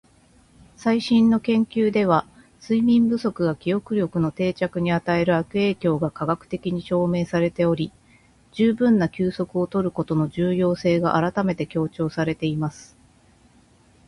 [0.81, 2.25] 「最新の研究では、
[2.59, 7.91] 睡眠不足が記憶力の定着に与える悪影響が科学的に証明されており、
[8.51, 12.97] 十分な休息を取ることの重要性が改めて強調されています。」